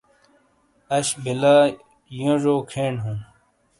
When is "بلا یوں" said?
1.23-2.37